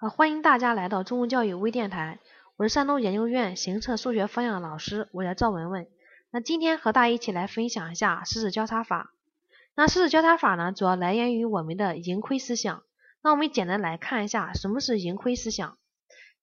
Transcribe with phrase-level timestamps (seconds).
[0.00, 2.20] 啊，欢迎大家来到中公教育微电台，
[2.56, 5.86] 我是山东研究院行测数学方向的老师，我叫赵文文。
[6.30, 9.12] 那今天和大家一起来分享一下实时交叉法。
[9.74, 12.82] 那实时交叉法呢，主要来源于我们的盈亏思想。
[13.20, 15.76] 那我们简单来看一下什么是盈亏思想。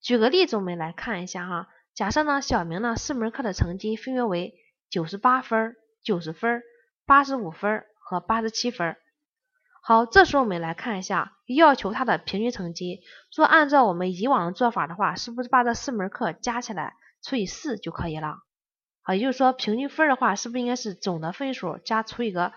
[0.02, 1.68] 举个例子，我们来看一下哈。
[1.96, 4.54] 假设呢，小明呢四门课的成绩分别为
[4.88, 6.62] 九十八分、九十分、
[7.08, 8.96] 八十五分和八十七分。
[9.88, 13.00] 好，这时候我们来看一下，要求它的平均成绩。
[13.32, 18.40] 说按照我们以往的做法的话，是不是把这四门课加起来除以四就可以了？
[19.02, 22.52] 好，也就是说平均分的话，是不是应该是总的分数加除一个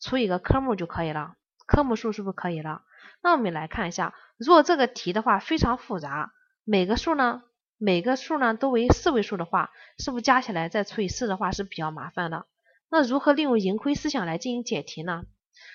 [0.00, 1.36] 除一个科目就可以了？
[1.64, 2.82] 科目数是不是可以了？
[3.22, 6.32] 那我们来看一下，如果这个题的话非常复杂，
[6.64, 7.44] 每个数呢
[7.78, 12.46] 每个数呢都为四位数的话，是不是加起来再除以四的话是比较麻烦的？
[12.90, 15.22] 那如何利用盈亏思想来进行解题呢？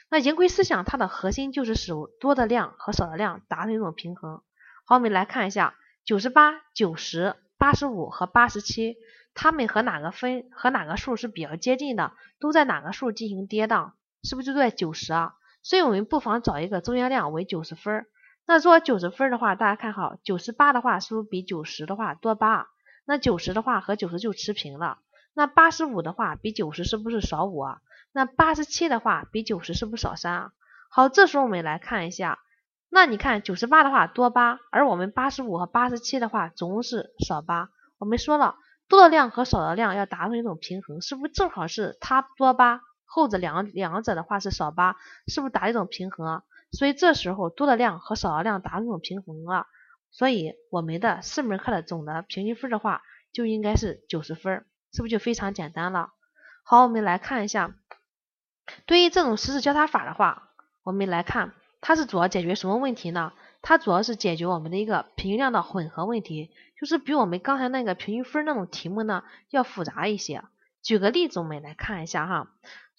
[0.10, 4.42] 那盈亏思想它的核心就是使多的量和少的量达成一种平衡。
[4.86, 8.98] 好，我们来看一下九十八、九十、八十五和八十七，
[9.34, 12.14] 它们和哪个分和哪个数是比较接近的？
[12.40, 13.92] 都在哪个数进行跌宕？
[14.24, 15.36] 是不是就在九十啊？
[15.62, 18.08] 所以我们不妨找一个中间量为九十分。
[18.48, 22.68] 那如果九十分的话，大家看好九十八的话是不是比九十的话多八？
[23.06, 24.98] 那九十的话和九十就持平了。
[25.34, 27.82] 那八十五的话比九十是不是少五啊？
[28.12, 30.52] 那八十七的话比九十是不是少三啊？
[30.90, 32.40] 好，这时候我们来看一下，
[32.90, 37.70] 那你看九十八的话多八，而我们八十五和八十七的话总共是少八。
[38.00, 38.56] 我们说了，
[38.88, 46.44] 多的量和少的量要达成一种平衡，是不是正好是它多八，后者两两者的话是少八，是不是达一种平衡啊？
[46.72, 49.68] 所以这时候多的量和少的量达成一种平衡了，
[50.10, 56.10] 所以我们的四门课的总的平均分的话就应该是九十分，是不是就非常简单了？
[56.64, 57.76] 好，我们来看一下。
[58.86, 60.50] 对于这种十字交叉法的话，
[60.84, 63.32] 我们来看它是主要解决什么问题呢？
[63.62, 70.44] 它主要是解决我们的一个平均量的混合问题，就是比我们刚才那个平均分那种题目呢要复杂一些。
[70.82, 72.48] 举个例子，我们来看一下哈，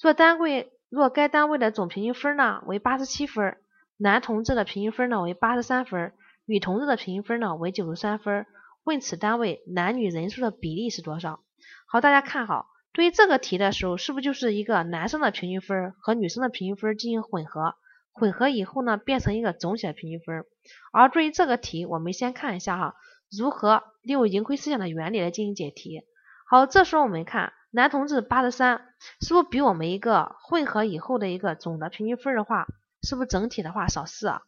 [0.00, 3.56] 若单位若该单位的总平均分呢为八十七分，
[3.96, 6.12] 男同志的平均分呢为八十三分，
[6.44, 8.44] 女同志的平均分呢为九十三分，
[8.84, 11.40] 问此单位男女人数的比例是多少？
[11.86, 12.69] 好，大家看好。
[12.92, 17.74] 对于这个题的时候，是不是就是一个男生的平均分和女生的平均分进行混合，
[18.12, 20.44] 混合以后呢，变成一个总体的平均分？
[20.92, 22.94] 而对于这个题，我们先看一下哈，
[23.30, 26.02] 如何利用盈亏思想的原理来进行解题。
[26.48, 28.88] 好，这时候我们看男同志八十三，
[29.20, 32.66] 是不是比我们一个混合以后的一个总的平均分的话，
[33.02, 34.42] 是不是整体的话少四啊？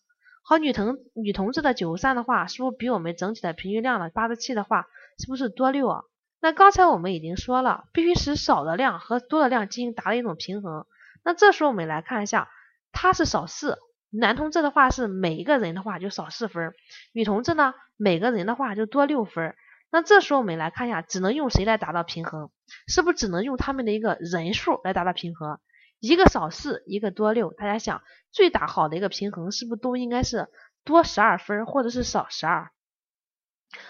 [0.44, 4.88] 好，女同女同志的九十三的话，是不是比我们整体的平均量的八十七的话，
[5.20, 6.02] 是不是多六啊？
[6.42, 10.86] 那刚才我们已经说了，必须使少的量和多的量进行达到一种平衡。
[11.24, 12.50] 那这时候我们来看一下，
[12.90, 13.78] 它是少四，
[14.10, 16.74] 男同志的话是每一个人的话就少四分，
[17.12, 19.54] 女同志呢每个人的话就多六分。
[19.92, 22.50] 那这时候我们来看一下，只能用谁来达到平衡？
[22.88, 25.60] 是不是只能用他们的一个人数来达到平衡？
[26.00, 28.02] 一个少四，一个多六，大家想
[28.32, 30.48] 最大好的一个平衡是不是都应该是
[30.82, 32.72] 多十二分或者是少十二？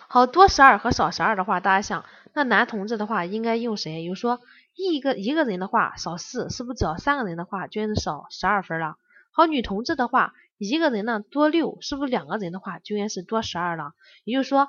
[0.06, 4.00] 好多十二和少十二的话，大家想，那男同志的话应该用谁？
[4.00, 4.40] 比如说
[4.74, 8.96] 一个一个人的话少四，是不是只要三个人的话就应该是少十二分了？
[9.32, 13.92] 好，女同志的话一个人呢多六，是不是两个人的话就应该是多十二了？
[14.24, 14.68] 也就是说，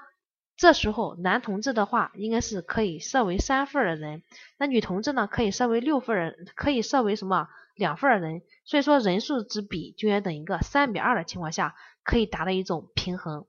[0.57, 4.23] 这时候男同志的话应该是可以设为三份的人，
[4.57, 8.41] 那女同志呢可以设为六份人，可以设为什么两份人？
[8.65, 13.45] 所以说人数之比就应该等于一个三比二的情况下，可以达到一种平衡。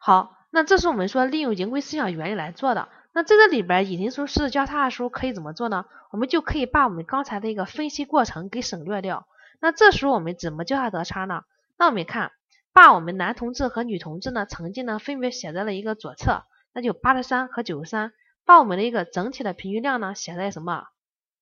[0.00, 0.36] 好。
[0.52, 2.88] 那这是我们说利用盈亏思想原理来做的。
[3.12, 5.84] 那在这里边引申出实时交叉的时候可以怎么做呢？
[6.10, 9.26] 我们就可以把我们刚才的一个分析过程给省略掉。
[9.60, 11.44] 那这时候我们怎么交叉得差呢？
[11.76, 12.30] 那我们看，
[12.72, 18.12] 把我们男同志和女同志呢成绩呢分别写在了一个左侧，那就八十三和九十三。
[18.44, 20.86] 把我们的一个整体的平均量呢写在什么？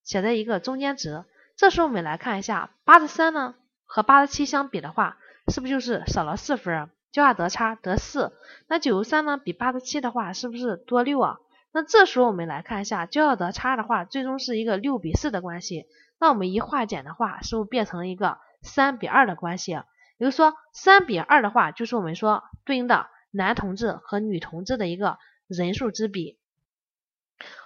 [0.04, 1.24] 写在一个中间值。
[1.56, 3.54] 这时候我们来看一下，八十三呢
[3.84, 5.18] 和八十七相比的话，
[5.48, 6.88] 是不是就是少了四分？
[7.10, 8.32] 交叉得差得四，
[8.68, 9.38] 那九十三呢？
[9.38, 11.38] 比八十七的话是不是多六啊？
[11.72, 15.86] 那这时候我们来看一下，就要得差的话，最终是一个六比四的关系。
[16.18, 19.72] 那我们一化简的话，是不是变成了一个三比二的关系？
[19.72, 19.84] 也
[20.18, 26.38] 就是说，三比二的话，就是我们说对应的男同志和女同志的一个人数之比。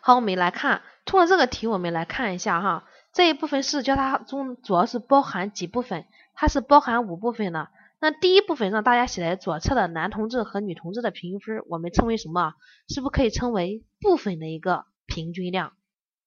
[0.02, 6.04] 好，我们来看，通过这个题，我们来看一下哈，这一部分是交叉中主要是包含几部分？
[6.34, 7.69] 它是包含五部分的。
[8.02, 12.54] 那第一部分让大家写在左侧的男同志和女同志的平均分，我们称为什么？
[12.88, 15.75] 是不是可以称为部分的一个平均量，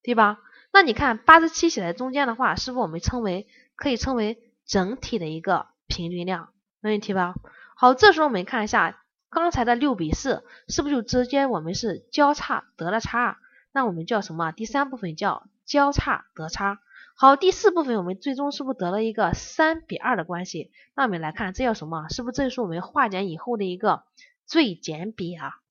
[0.01, 0.39] 对吧？
[0.71, 6.53] 那你看八十七写在中间的话，是不是我们称为可以称为整体的一个平均量？
[6.79, 7.35] 没问题吧
[7.75, 13.37] 好，这时候我们看一下刚才的六比四，是不是就直接我们是交叉得了差？
[13.73, 14.53] 那我们叫什么？
[14.53, 16.79] 第三部分叫交叉得差。
[17.17, 20.69] 好，第四部分我们最终是不是得了一个三比二的关系？
[20.95, 22.09] 那我们来看，这叫什么？
[22.09, 24.03] 是不是这是我们化简以后的一个
[24.45, 25.61] 最简比啊？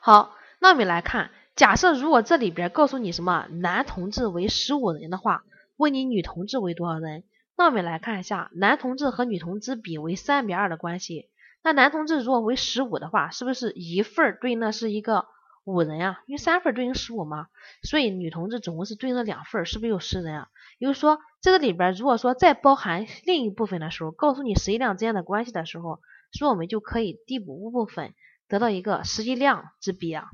[0.00, 5.42] 好，那我们来看，假设如果这里边告诉你什么男同志为十五人的话，
[5.76, 7.24] 问你女同志为多少人？
[7.56, 11.28] 那我们来看一下，男同志和女同志比为三比二的关系。
[11.64, 15.26] 那男同志如果为十五的话，是不是一份儿对应的是一个
[15.64, 16.20] 五人啊？
[16.26, 17.46] 因为三份对应十五嘛，
[17.82, 20.48] 所以女同志总共是对应的两份，是不是有十人啊？
[20.78, 26.00] 也就是说，这个里边如果说再包含另一部分的时候，告诉你实际量之间的关系的时候，
[26.32, 28.14] 所以我们就可以递补部分。
[28.48, 30.26] 得到一个实际量之比啊，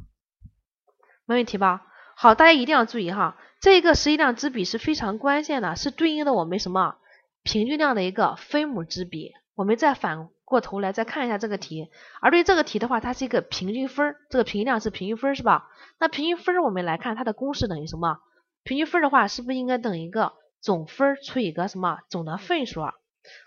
[1.24, 1.86] 没问题吧？
[2.16, 6.96] 好，大家一定要注意哈，这一个实际量之比是非常关键的，是对应的我们什么
[7.44, 9.34] 平均量的一个分母之比。
[9.54, 11.90] 我们再反过头来再看一下这个题，
[12.22, 15.68] 而对这个题的话，它是一个平均分，这个平均量是平均分是吧？
[16.00, 18.18] 那平均分我们来看它的公式等于什么？
[18.62, 22.80] 平均分的话是不是应该等于一个总分除以一个什么总的分数？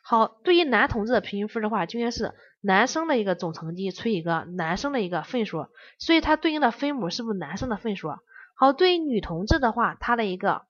[0.03, 2.33] 好，对于男同志的平均分的话，就应该是。
[2.63, 5.65] 男生的一个总成绩除以一个男生的一个分数，
[5.98, 8.09] 所以它对应的分母是不是男生的分数？
[8.56, 10.62] 好，对于女同志的话，它的一个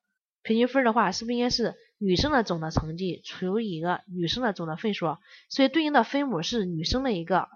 [0.42, 5.18] 平均分的话，是不是应该是女生的总的成绩除以一个女生的总的分数？
[5.50, 7.48] 所以对应的分母是女生的一个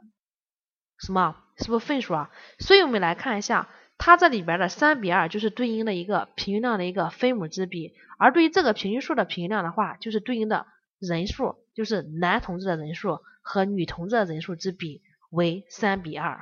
[1.00, 1.36] 什么？
[1.58, 2.32] 是不是分数啊？
[2.60, 10.68] 所以我们来看一下，它这里边的三比二就是对应的一个平均量的一个分母之比，而对于这个平均数的平均量的话，就是对应的
[11.00, 13.20] 人数，就是男同志的人数。
[13.48, 16.42] 和女同志的人数之比为三比二。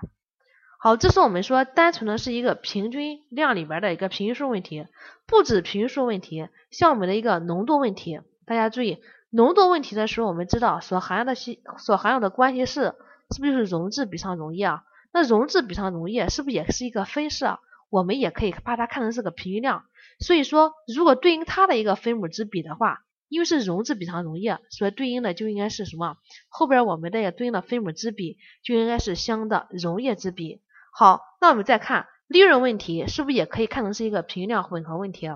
[0.84, 4.86] 好，这是我们说单纯的是一个平均量里边的一个平均数问题，
[5.26, 12.96] 不止平均数问题，像我们的一个浓度问题，大家注意，浓度问题的时候，我们知道所含的系所含有的关系式
[13.34, 14.84] 是不是就是溶质比上溶液啊？
[15.14, 17.60] 那溶质比上溶液是不是也是一个分式啊？
[17.90, 19.86] 我们也可以把它看成是个平均量。
[20.20, 26.18] 所以说，如果对应它的一个分母之比的话，因为是溶质比上溶液，所以对应的就应该是什么？
[26.50, 30.60] 后边我们的也对应的分母之比就应该是相的溶液之比。
[30.96, 35.28] 好，那我们再看利润问题，是不是也可以看成是一个平均量混合问题？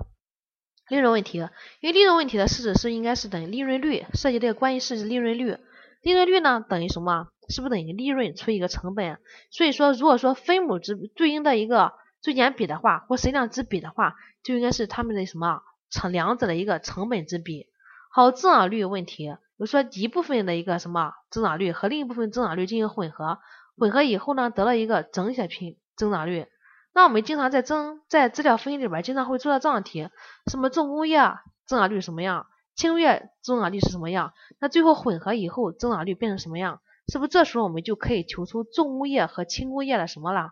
[0.88, 1.38] 利润问题，
[1.80, 5.58] 因为利润问题的式子是应该是等于利润率，涉及这个关系式是利润率。
[6.00, 7.26] 利润率呢等于什么？
[7.48, 9.18] 是不是等于利润除以一个成本？
[9.50, 14.14] 所以说，如果说分母之对应的一个最简比的话，或实际量之比的话，
[14.44, 15.60] 就应该是它们的什么
[15.90, 17.66] 成两者的一个成本之比。
[18.12, 23.38] 好，增长率问题，比如说一部分的一个什么增长率和另一部分增长率进行混合，
[23.78, 26.46] 混合以后呢，得了一个整体平增长率。
[26.94, 30.08] 那我们经常在增在资料分析里边经常会做到这样题，
[30.50, 31.18] 什么重工业
[31.66, 34.32] 增长率什么样，轻工业增长率是什么样？
[34.58, 36.80] 那最后混合以后增长率变成什么样？
[37.12, 40.50] 是不是这时候我们就可以求出重工业和轻工业的什么了？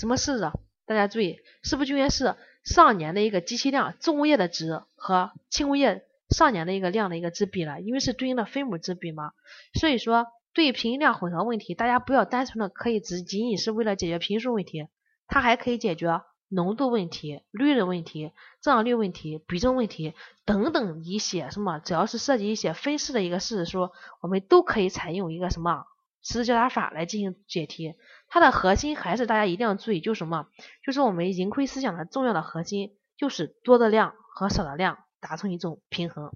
[0.00, 0.50] 什么式子？
[0.86, 6.04] 大家注意，是不是就应该是上年的一个机器量重工业的值和轻工业？
[6.28, 9.30] 上年的一个量的一个之比了，因为是对应的分母之比嘛，
[9.78, 10.26] 所以说
[10.56, 14.88] 对于平均量混合问题，大家不要单纯的可以只仅仅是为了解决平数问题，
[15.28, 20.14] 它还可以解决浓度问题、率的问题、增长率问题、比重问题
[20.46, 23.92] 等等一些什么，只要是涉及一些分式的一个式子说，
[24.22, 25.84] 我们都可以采用一个什么
[26.22, 27.94] 十字交叉法来进行解题。
[28.26, 30.48] 它的核心还是大家一定要注意，就是什么？
[30.82, 34.98] 就是我们盈亏思想的重要的核心，就是多的量和少的量。
[35.18, 36.30] 达成一种平衡。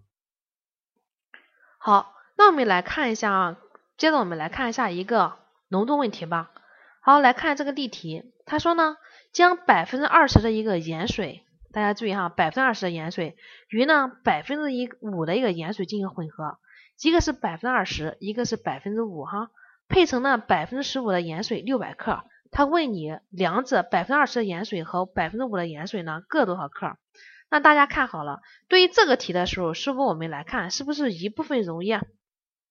[1.79, 3.59] 好，那我们来看一下啊，
[4.01, 5.35] 接着我们来看一下一个
[5.69, 6.53] 浓度问题吧。
[7.03, 8.97] 好，来看这个例题，他说呢，
[9.31, 13.37] 将百分之二十的一个盐水，大家注意哈，百分之二十的盐水
[13.69, 16.57] 与呢百分之一五的一个盐水进行混合，
[17.03, 19.51] 一个是百分之二十，一个是百分之五哈，
[19.87, 22.25] 配成呢百分之十五的盐水六百克。
[22.51, 26.97] 他问你两者百分之二十的盐水和百分之五的盐水呢各多少克？
[27.51, 32.01] 那大家看好了，对于这个题的时候，是不是我们来看，是不是一部分溶液，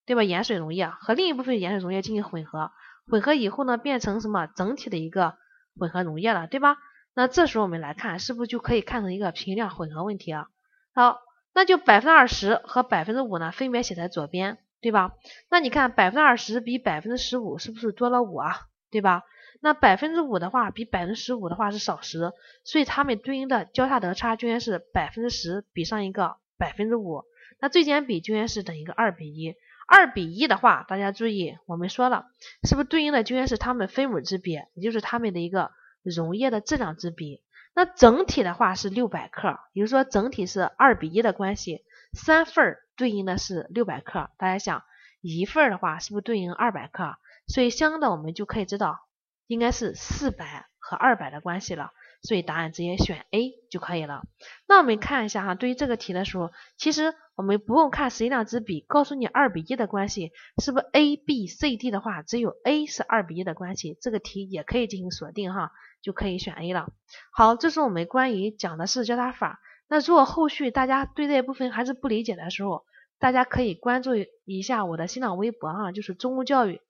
[0.09, 0.23] 对吧？
[0.23, 2.71] 盐水溶液和另一部分盐水溶液进行混合，
[3.11, 5.35] 混合以后呢，变成什么整体的一个
[5.77, 6.77] 混合溶液了，对吧？
[7.13, 10.47] 那这时候我们来看，是不是就可以看成一个平量混合问题啊？
[10.95, 11.19] 好，
[11.53, 15.11] 那就百分之二十和百分之五呢，分别写在左边，对吧？
[15.51, 18.61] 那你看百分之二十比百分之十五是不是多了五啊？
[18.89, 19.21] 对吧？
[19.61, 22.31] 那百分之五的话，比百分之十五的话是少十，
[22.63, 27.25] 所以它们对应的交叉得差就应该是百分之十比上一个百分之五，
[27.61, 29.53] 那最简比就应该是等于一个二比一。
[29.89, 32.27] 二比一的话，大家注意，我们说了，
[32.63, 35.71] 是不是对应的就应该是它们分母之比，也就是它们的一个
[36.03, 37.41] 溶液的质量之比。
[37.73, 44.29] 那整体的话是六百克，也就是说整体是二比一的关系，三份对应的是六百克。
[44.37, 44.83] 大家想，
[45.21, 47.15] 一份的话是不是对应二百克？
[47.47, 48.99] 所以相应的我们就可以知道
[49.47, 51.91] 应该是四百和二百的关系了。
[52.21, 54.23] 所以答案直接选 A 就可以了。
[54.67, 66.91] 那我们看一下哈，对于这个题的时候，其实我们不用看实际量之比，告诉你二比一的关系，是不是 A B C D 的话，只有 A 是二比一的关系，这个题也可以进行锁定哈，就可以选 A 了。
[67.31, 69.61] 好，这是我们关于讲的是交叉法。
[69.87, 72.83] 那如果后续大家对这部分还是不理解的时候，
[73.19, 74.11] 大家可以关注
[74.43, 76.81] 一下我的新浪微博哈，就是中公教育。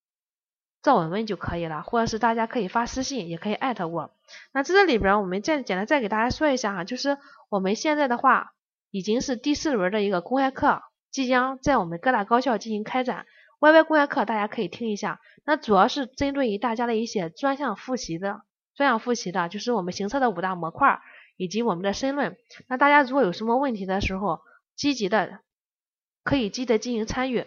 [0.82, 4.15] 赵文文就可以了，或者是大家可以发私信，也可以艾特我。
[4.51, 8.53] 那在这里边，我们再简单再给大家说一下哈，就是我们现在的话
[8.91, 10.81] 已经是第四轮的一个公开课，
[11.12, 13.25] 即将在我们各大高校进行开展。
[13.60, 18.41] Y Y 公开课大家可以听一下，那主要是针对于大家的一些专项复习的，
[18.75, 21.01] 专项复习的，就是我们行测的五大模块
[21.36, 22.38] 以及我们的申论。
[22.67, 24.39] 那大家如果有什么问题的时候，
[24.75, 25.39] 积极的
[26.24, 27.46] 可以积极的进行参与。